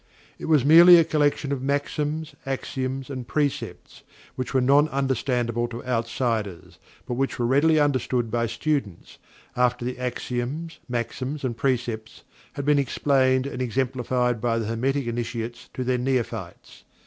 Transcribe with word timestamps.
It 0.39 0.45
was 0.45 0.65
merely 0.65 0.97
a 0.97 1.03
collection 1.03 1.51
of 1.51 1.61
maxims, 1.61 2.33
axioms, 2.43 3.11
and 3.11 3.27
precepts, 3.27 4.01
which 4.35 4.51
were 4.51 4.59
non 4.59 4.89
understandable 4.89 5.67
to 5.67 5.85
outsiders, 5.85 6.79
but 7.05 7.13
which 7.13 7.37
were 7.37 7.45
readily 7.45 7.79
understood 7.79 8.31
by 8.31 8.47
students, 8.47 9.19
after 9.55 9.85
the 9.85 9.99
axioms, 9.99 10.79
maxims, 10.89 11.43
and 11.43 11.55
precepts 11.55 12.23
had 12.53 12.65
been 12.65 12.79
explained 12.79 13.45
and 13.45 13.61
exemplified 13.61 14.41
by 14.41 14.57
the 14.57 14.65
Hermetic 14.65 15.05
Initiates 15.05 15.69
to 15.75 15.83
their 15.83 15.99
Neophytes. 15.99 16.83